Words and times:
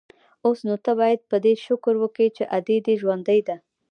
اوس 0.45 0.59
نو 0.67 0.75
ته 0.85 0.91
بايد 0.99 1.19
په 1.31 1.37
دې 1.45 1.53
شکر 1.65 1.93
وکې 1.99 2.27
چې 2.35 2.43
ادې 2.57 2.77
دې 2.85 2.93
ژوندۍ 3.01 3.39
ده. 3.47 3.55